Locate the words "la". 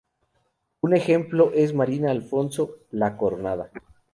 2.89-3.15